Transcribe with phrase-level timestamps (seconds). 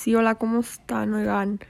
[0.00, 1.12] Sí, hola, ¿cómo están?
[1.12, 1.60] Oigan,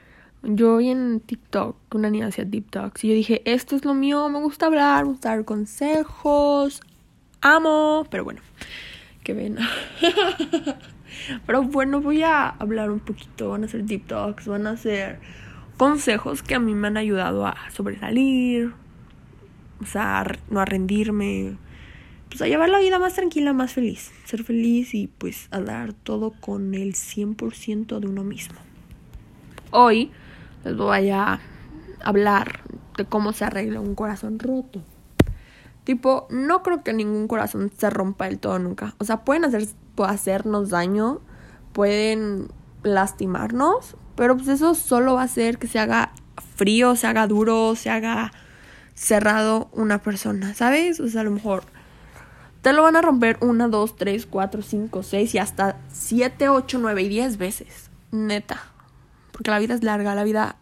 [0.41, 3.93] yo vi en TikTok que una niña hacía TikToks y yo dije, esto es lo
[3.93, 6.79] mío, me gusta hablar, me gusta dar consejos,
[7.41, 8.39] amo, pero bueno,
[9.25, 9.57] qué ven.
[11.45, 15.19] pero bueno, voy a hablar un poquito, van a ser TikToks, van a ser
[15.75, 18.71] consejos que a mí me han ayudado a sobresalir,
[19.81, 21.57] o sea, no a rendirme,
[22.31, 25.91] pues a llevar la vida más tranquila, más feliz, ser feliz y pues a dar
[25.91, 28.57] todo con el 100% de uno mismo.
[29.71, 30.11] Hoy
[30.63, 31.41] les voy a
[32.01, 32.61] hablar
[32.95, 34.81] de cómo se arregla un corazón roto.
[35.83, 38.95] Tipo, no creo que ningún corazón se rompa del todo nunca.
[38.99, 39.67] O sea, pueden hacer,
[39.97, 41.19] hacernos daño,
[41.73, 42.47] pueden
[42.83, 46.13] lastimarnos, pero pues eso solo va a hacer que se haga
[46.55, 48.31] frío, se haga duro, se haga
[48.93, 51.01] cerrado una persona, ¿sabes?
[51.01, 51.63] O sea, a lo mejor
[52.61, 56.77] te lo van a romper una, dos, tres, cuatro, cinco, seis y hasta siete, ocho,
[56.79, 57.89] nueve y diez veces.
[58.11, 58.61] Neta.
[59.31, 60.57] Porque la vida es larga, la vida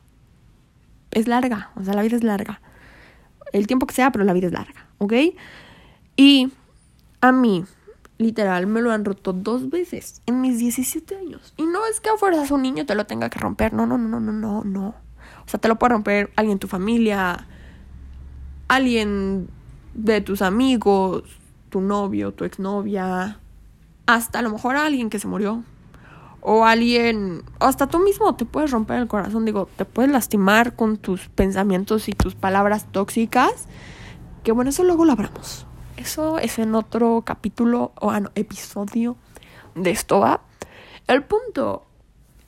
[1.12, 2.62] es larga, o sea, la vida es larga.
[3.52, 5.14] El tiempo que sea, pero la vida es larga, ¿ok?
[6.16, 6.52] Y
[7.20, 7.66] a mí,
[8.18, 11.54] literal, me lo han roto dos veces en mis 17 años.
[11.58, 13.98] Y no es que a fuerzas un niño te lo tenga que romper, no, no,
[13.98, 14.88] no, no, no, no, no.
[15.46, 17.48] O sea, te lo puede romper alguien en tu familia,
[18.68, 19.50] alguien
[19.96, 21.24] de tus amigos,
[21.70, 23.40] tu novio, tu exnovia,
[24.06, 25.64] hasta a lo mejor alguien que se murió.
[26.42, 30.98] O alguien, hasta tú mismo te puedes romper el corazón, digo, te puedes lastimar con
[30.98, 33.68] tus pensamientos y tus palabras tóxicas.
[34.44, 35.66] Que bueno, eso luego lo hablamos.
[35.98, 39.18] Eso es en otro capítulo o ah, episodio
[39.76, 40.42] de esto va.
[41.08, 41.86] El punto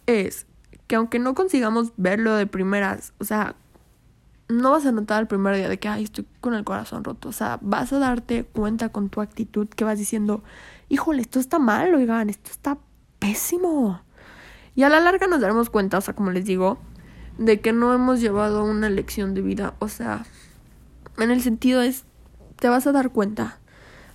[0.05, 0.45] es
[0.87, 3.55] que aunque no consigamos verlo de primeras, o sea,
[4.51, 7.29] no vas a notar el primer día de que, ay, estoy con el corazón roto.
[7.29, 10.43] O sea, vas a darte cuenta con tu actitud que vas diciendo,
[10.89, 12.77] híjole, esto está mal, oigan, esto está
[13.19, 14.01] pésimo.
[14.75, 16.77] Y a la larga nos daremos cuenta, o sea, como les digo,
[17.37, 19.73] de que no hemos llevado una lección de vida.
[19.79, 20.25] O sea,
[21.17, 22.05] en el sentido es,
[22.57, 23.59] te vas a dar cuenta.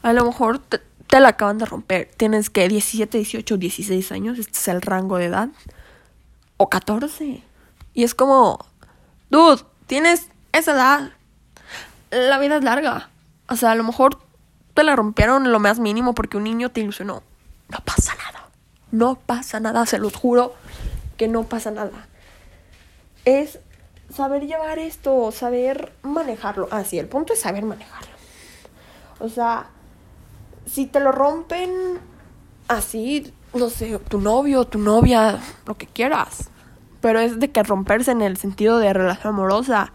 [0.02, 2.10] A lo mejor te, te la acaban de romper.
[2.16, 5.48] Tienes que 17, 18, 16 años, este es el rango de edad.
[6.56, 7.42] O 14.
[7.94, 8.58] Y es como,
[9.30, 11.10] dude, tienes esa edad,
[12.10, 13.10] la vida es larga.
[13.48, 14.18] O sea, a lo mejor
[14.74, 17.22] te la rompieron lo más mínimo porque un niño te ilusionó.
[17.68, 18.48] No pasa nada.
[18.90, 20.54] No pasa nada, se los juro
[21.16, 22.06] que no pasa nada.
[23.24, 23.58] Es
[24.14, 26.68] saber llevar esto, saber manejarlo.
[26.70, 28.14] Ah, sí, el punto es saber manejarlo.
[29.18, 29.66] O sea,
[30.66, 31.98] si te lo rompen
[32.68, 36.50] así, no sé, tu novio, tu novia, lo que quieras
[37.06, 39.92] pero es de que romperse en el sentido de relación amorosa.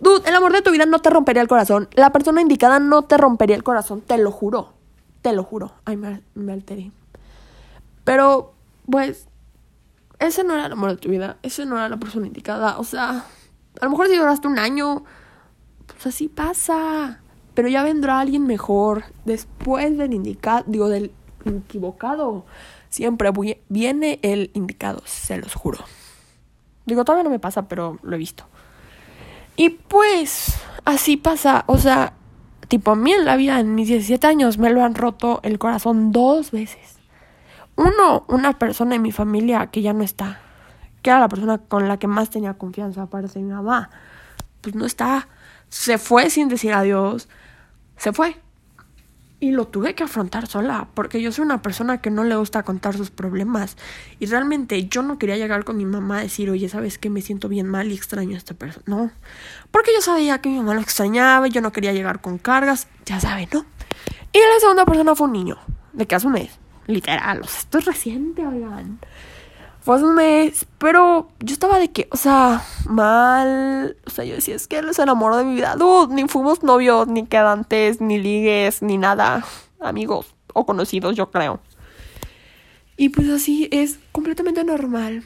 [0.00, 1.90] Dude, el amor de tu vida no te rompería el corazón.
[1.92, 4.72] La persona indicada no te rompería el corazón, te lo juro.
[5.20, 5.74] Te lo juro.
[5.84, 6.90] Ay, me, me alteré.
[8.02, 8.54] Pero,
[8.90, 9.28] pues,
[10.20, 11.36] ese no era el amor de tu vida.
[11.42, 12.78] Ese no era la persona indicada.
[12.78, 13.26] O sea,
[13.78, 15.04] a lo mejor si duraste un año,
[15.86, 17.20] pues así pasa.
[17.52, 21.12] Pero ya vendrá alguien mejor después del indicado, digo, del
[21.44, 22.46] equivocado.
[22.94, 23.32] Siempre
[23.68, 25.80] viene el indicado, se los juro.
[26.86, 28.44] Digo, todavía no me pasa, pero lo he visto.
[29.56, 31.64] Y pues, así pasa.
[31.66, 32.12] O sea,
[32.68, 35.58] tipo, a mí en la vida, en mis 17 años, me lo han roto el
[35.58, 37.00] corazón dos veces.
[37.74, 40.38] Uno, una persona en mi familia que ya no está.
[41.02, 43.90] Que era la persona con la que más tenía confianza, aparte de mi mamá.
[44.60, 45.26] Pues no está.
[45.68, 47.28] Se fue sin decir adiós.
[47.96, 48.43] Se fue.
[49.44, 52.62] Y lo tuve que afrontar sola, porque yo soy una persona que no le gusta
[52.62, 53.76] contar sus problemas.
[54.18, 57.10] Y realmente yo no quería llegar con mi mamá a decir, oye, ¿sabes qué?
[57.10, 58.84] Me siento bien mal y extraño a esta persona.
[58.86, 59.10] No,
[59.70, 62.88] porque yo sabía que mi mamá lo extrañaba y yo no quería llegar con cargas,
[63.04, 63.66] ya saben, ¿no?
[64.32, 65.58] Y la segunda persona fue un niño,
[65.92, 68.98] de que hace un mes, literal, o sea, esto es reciente, oigan.
[69.84, 73.98] Fue un mes, pero yo estaba de que, o sea, mal.
[74.06, 75.76] O sea, yo decía, es que él es el amor de mi vida.
[75.76, 79.44] Dude, ni fuimos novios, ni quedantes, ni ligues, ni nada.
[79.80, 81.60] Amigos o conocidos, yo creo.
[82.96, 85.22] Y pues así es completamente normal.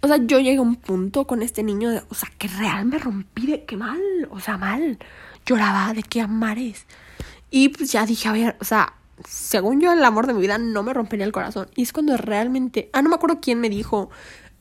[0.00, 2.86] O sea, yo llegué a un punto con este niño de, o sea, que real
[2.86, 4.00] me rompí de que mal,
[4.30, 4.98] o sea, mal.
[5.44, 6.86] Lloraba de que amares.
[7.50, 8.94] Y pues ya dije, a ver, o sea,
[9.26, 11.68] según yo, el amor de mi vida no me rompería el corazón.
[11.74, 12.90] Y es cuando realmente.
[12.92, 14.10] Ah, no me acuerdo quién me dijo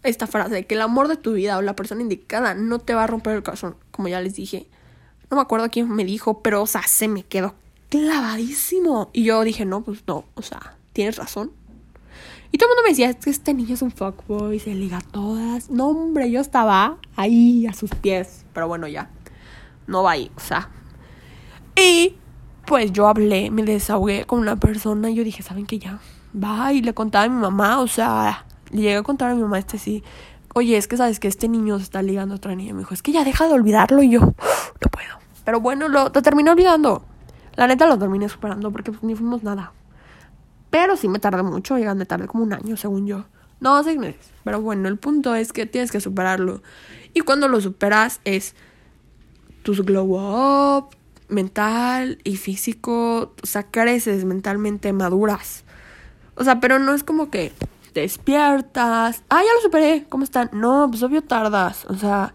[0.04, 3.04] esta frase: que el amor de tu vida o la persona indicada no te va
[3.04, 3.76] a romper el corazón.
[3.92, 4.68] Como ya les dije.
[5.30, 7.56] No me acuerdo quién me dijo, pero, o sea, se me quedó
[7.90, 9.10] clavadísimo.
[9.14, 11.52] Y yo dije: no, pues no, o sea, tienes razón.
[12.52, 15.00] Y todo el mundo me decía: es que este niño es un fuckboy, se liga
[15.00, 15.70] a todas.
[15.70, 18.46] No, hombre, yo estaba ahí a sus pies.
[18.54, 19.10] Pero bueno, ya.
[19.86, 20.70] No va ahí, o sea.
[21.76, 22.16] Y
[22.68, 26.00] pues yo hablé, me desahogué con una persona y yo dije, ¿saben qué ya?
[26.36, 29.42] Va y le contaba a mi mamá, o sea, Le llegué a contar a mi
[29.42, 30.04] mamá este sí.
[30.54, 32.74] Oye, es que sabes que este niño se está ligando a otra niña.
[32.74, 35.18] Me dijo, es que ya deja de olvidarlo y yo, no puedo.
[35.46, 37.06] Pero bueno, lo, lo terminé olvidando.
[37.56, 39.72] La neta lo terminé superando porque pues, ni fuimos nada.
[40.70, 43.24] Pero sí me tardé mucho, llegan de tarde como un año, según yo.
[43.62, 44.30] No, seis meses.
[44.44, 46.62] Pero bueno, el punto es que tienes que superarlo.
[47.14, 48.56] Y cuando lo superas es
[49.64, 50.18] tus glow
[50.80, 50.98] up,
[51.30, 53.34] mental y físico.
[53.42, 55.64] O sea, creces mentalmente, maduras.
[56.36, 57.54] O sea, pero no es como que
[57.94, 59.24] despiertas.
[59.30, 60.06] Ah, ya lo superé.
[60.10, 60.50] ¿Cómo están?
[60.54, 61.86] No, pues obvio tardas.
[61.86, 62.34] O sea,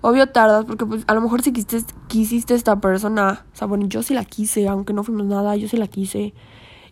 [0.00, 3.44] obvio tardas porque pues a lo mejor si quisiste, quisiste esta persona.
[3.52, 6.34] O sea, bueno, yo sí la quise, aunque no fuimos nada, yo sí la quise.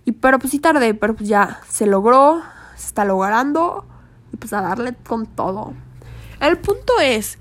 [0.04, 2.42] Y pero pues sí tardé, pero pues ya se logró,
[2.76, 3.84] se está logrando
[4.32, 5.74] y pues a darle con todo.
[6.40, 7.38] El punto es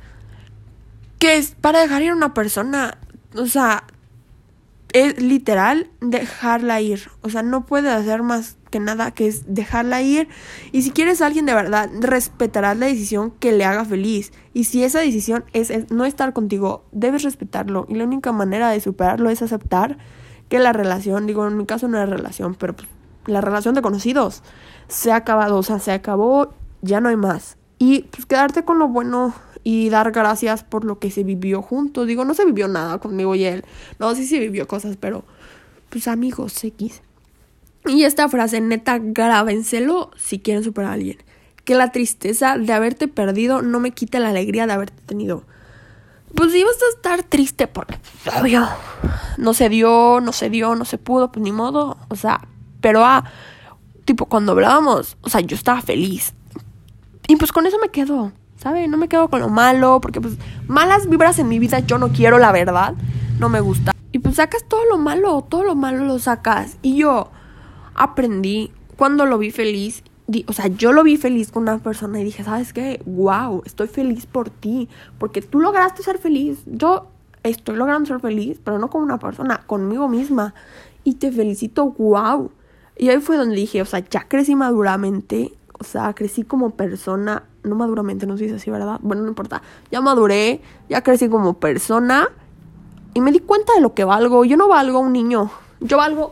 [1.20, 2.98] que es para dejar ir a una persona,
[3.36, 3.84] o sea,
[4.94, 7.10] es literal dejarla ir.
[7.22, 10.28] O sea, no puede hacer más que nada que es dejarla ir.
[10.72, 14.32] Y si quieres a alguien de verdad, respetarás la decisión que le haga feliz.
[14.54, 17.86] Y si esa decisión es, es, no estar contigo, debes respetarlo.
[17.90, 19.98] Y la única manera de superarlo es aceptar
[20.50, 22.88] que la relación, digo, en mi caso no era relación, pero pues,
[23.26, 24.44] la relación de conocidos
[24.88, 25.58] se ha acabado.
[25.58, 27.58] O sea, se acabó, ya no hay más.
[27.78, 29.34] Y pues quedarte con lo bueno
[29.64, 32.08] y dar gracias por lo que se vivió juntos.
[32.08, 33.64] Digo, no se vivió nada conmigo y él.
[34.00, 35.24] No, sí se vivió cosas, pero
[35.90, 37.02] pues amigos, X.
[37.86, 41.18] Y esta frase, neta, grábenselo si quieren superar a alguien.
[41.66, 45.44] Que la tristeza de haberte perdido no me quita la alegría de haberte tenido.
[46.36, 47.98] Pues ibas a estar triste porque,
[48.40, 48.68] obvio,
[49.38, 51.98] no se dio, no se dio, no se pudo, pues ni modo.
[52.10, 52.48] O sea,
[52.82, 53.24] pero ah,
[54.06, 56.34] tipo, cuando hablábamos, o sea, yo estaba feliz.
[57.28, 58.32] Y pues con eso me quedo.
[58.60, 58.90] ¿Sabe?
[58.90, 60.36] No me quedo con lo malo, porque pues
[60.68, 62.94] malas vibras en mi vida yo no quiero, la verdad.
[63.40, 63.94] No me gusta.
[64.12, 66.78] Y pues sacas todo lo malo, todo lo malo lo sacas.
[66.82, 67.30] Y yo
[67.96, 70.04] aprendí cuando lo vi feliz.
[70.48, 73.02] o sea, yo lo vi feliz con una persona y dije, ¿sabes qué?
[73.06, 74.90] Wow, estoy feliz por ti.
[75.18, 76.60] Porque tú lograste ser feliz.
[76.66, 77.08] Yo
[77.44, 80.54] estoy logrando ser feliz, pero no con una persona, conmigo misma.
[81.06, 82.52] Y te felicito, wow.
[82.98, 85.54] Y ahí fue donde dije, o sea, ya crecí maduramente.
[85.80, 89.00] O sea, crecí como persona no maduramente, no se dice así, ¿verdad?
[89.02, 89.62] Bueno, no importa.
[89.92, 92.30] Ya maduré, ya crecí como persona
[93.14, 94.44] y me di cuenta de lo que valgo.
[94.46, 96.32] Yo no valgo un niño, yo valgo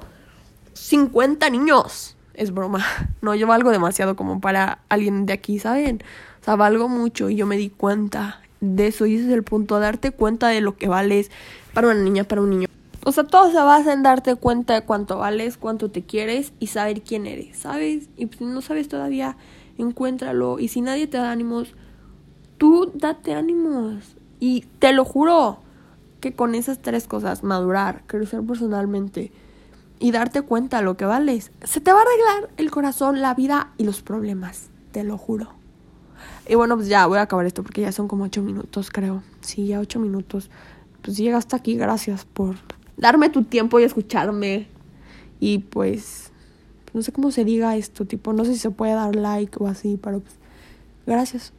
[0.74, 2.16] 50 niños.
[2.34, 2.86] Es broma.
[3.22, 6.04] No, yo valgo demasiado como para alguien de aquí, ¿saben?
[6.42, 9.44] O sea, valgo mucho y yo me di cuenta de eso y ese es el
[9.44, 11.30] punto, darte cuenta de lo que vales
[11.74, 12.68] para una niña, para un niño.
[13.04, 16.68] O sea, todo se basa en darte cuenta de cuánto vales, cuánto te quieres y
[16.68, 18.10] saber quién eres, ¿sabes?
[18.18, 19.38] Y si no sabes todavía,
[19.78, 20.60] encuéntralo.
[20.60, 21.74] Y si nadie te da ánimos,
[22.58, 24.16] tú date ánimos.
[24.40, 25.60] Y te lo juro
[26.20, 29.32] que con esas tres cosas, madurar, crecer personalmente
[30.00, 33.72] y darte cuenta lo que vales, se te va a arreglar el corazón, la vida
[33.78, 34.70] y los problemas.
[34.92, 35.54] Te lo juro.
[36.48, 39.24] Y bueno, pues ya voy a acabar esto porque ya son como ocho minutos, creo.
[39.42, 40.50] Sí, ya ocho minutos.
[41.02, 42.56] Pues si llegaste aquí, gracias por
[42.96, 44.68] darme tu tiempo y escucharme.
[45.40, 46.32] Y pues
[46.98, 49.68] no sé cómo se diga esto, tipo, no sé si se puede dar like o
[49.68, 50.36] así, pero pues,
[51.06, 51.54] gracias.